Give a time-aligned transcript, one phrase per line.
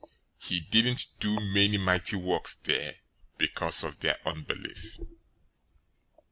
[0.01, 0.09] 013:058
[0.47, 2.93] He didn't do many mighty works there
[3.37, 4.97] because of their unbelief.